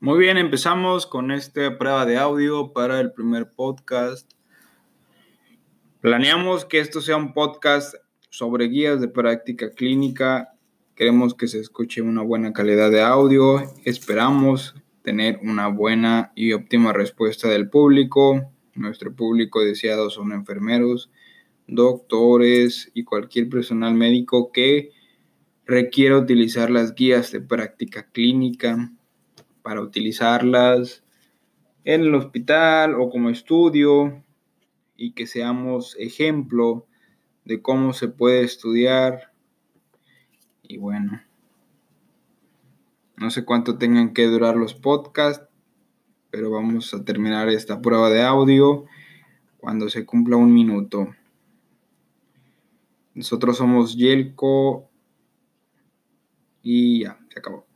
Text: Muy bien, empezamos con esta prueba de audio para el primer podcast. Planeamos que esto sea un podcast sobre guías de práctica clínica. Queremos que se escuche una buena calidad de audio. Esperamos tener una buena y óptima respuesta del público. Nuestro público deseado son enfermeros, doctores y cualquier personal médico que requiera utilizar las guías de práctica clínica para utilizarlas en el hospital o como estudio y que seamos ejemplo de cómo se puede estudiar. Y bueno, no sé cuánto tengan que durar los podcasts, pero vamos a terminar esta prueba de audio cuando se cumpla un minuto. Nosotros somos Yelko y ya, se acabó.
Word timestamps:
Muy 0.00 0.20
bien, 0.20 0.36
empezamos 0.36 1.08
con 1.08 1.32
esta 1.32 1.76
prueba 1.76 2.06
de 2.06 2.18
audio 2.18 2.72
para 2.72 3.00
el 3.00 3.10
primer 3.10 3.50
podcast. 3.50 4.30
Planeamos 6.00 6.64
que 6.64 6.78
esto 6.78 7.00
sea 7.00 7.16
un 7.16 7.34
podcast 7.34 7.96
sobre 8.30 8.68
guías 8.68 9.00
de 9.00 9.08
práctica 9.08 9.72
clínica. 9.72 10.54
Queremos 10.94 11.34
que 11.34 11.48
se 11.48 11.58
escuche 11.58 12.00
una 12.00 12.22
buena 12.22 12.52
calidad 12.52 12.92
de 12.92 13.02
audio. 13.02 13.60
Esperamos 13.84 14.76
tener 15.02 15.40
una 15.42 15.66
buena 15.66 16.30
y 16.36 16.52
óptima 16.52 16.92
respuesta 16.92 17.48
del 17.48 17.68
público. 17.68 18.52
Nuestro 18.76 19.12
público 19.16 19.64
deseado 19.64 20.10
son 20.10 20.30
enfermeros, 20.30 21.10
doctores 21.66 22.88
y 22.94 23.02
cualquier 23.02 23.48
personal 23.48 23.94
médico 23.94 24.52
que 24.52 24.92
requiera 25.66 26.18
utilizar 26.18 26.70
las 26.70 26.94
guías 26.94 27.32
de 27.32 27.40
práctica 27.40 28.08
clínica 28.12 28.92
para 29.68 29.82
utilizarlas 29.82 31.04
en 31.84 32.00
el 32.00 32.14
hospital 32.14 32.94
o 32.94 33.10
como 33.10 33.28
estudio 33.28 34.24
y 34.96 35.12
que 35.12 35.26
seamos 35.26 35.94
ejemplo 35.98 36.86
de 37.44 37.60
cómo 37.60 37.92
se 37.92 38.08
puede 38.08 38.44
estudiar. 38.44 39.30
Y 40.62 40.78
bueno, 40.78 41.20
no 43.18 43.28
sé 43.28 43.44
cuánto 43.44 43.76
tengan 43.76 44.14
que 44.14 44.24
durar 44.24 44.56
los 44.56 44.72
podcasts, 44.72 45.46
pero 46.30 46.50
vamos 46.50 46.94
a 46.94 47.04
terminar 47.04 47.50
esta 47.50 47.82
prueba 47.82 48.08
de 48.08 48.22
audio 48.22 48.86
cuando 49.58 49.90
se 49.90 50.06
cumpla 50.06 50.38
un 50.38 50.54
minuto. 50.54 51.14
Nosotros 53.12 53.58
somos 53.58 53.98
Yelko 53.98 54.88
y 56.62 57.02
ya, 57.02 57.18
se 57.28 57.40
acabó. 57.40 57.68